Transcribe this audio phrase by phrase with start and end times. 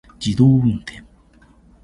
[0.19, 1.03] 自動運転